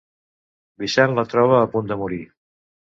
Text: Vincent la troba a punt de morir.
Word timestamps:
Vincent 0.85 1.15
la 1.21 1.27
troba 1.35 1.61
a 1.67 1.71
punt 1.77 1.95
de 1.95 2.03
morir. 2.05 2.23